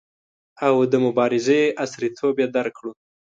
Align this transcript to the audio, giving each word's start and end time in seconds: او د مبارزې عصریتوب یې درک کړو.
او 0.65 0.75
د 0.91 0.93
مبارزې 1.05 1.61
عصریتوب 1.83 2.35
یې 2.41 2.47
درک 2.55 2.73
کړو. 2.77 2.91